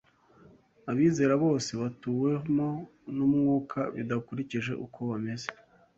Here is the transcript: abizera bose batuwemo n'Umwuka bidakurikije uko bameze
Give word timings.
abizera 0.91 1.33
bose 1.43 1.71
batuwemo 1.81 2.69
n'Umwuka 3.15 3.79
bidakurikije 3.95 4.71
uko 4.85 4.99
bameze 5.09 5.47